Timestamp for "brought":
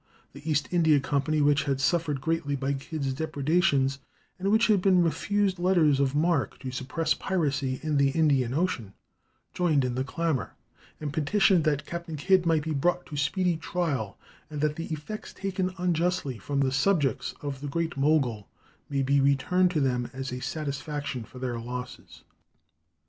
12.73-13.05